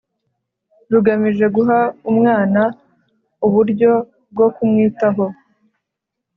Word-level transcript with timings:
rugamije 0.91 1.45
guha 1.55 1.79
umwana 2.11 2.61
uburyo 3.45 3.91
bwo 4.31 4.47
kumwitaho 4.55 5.25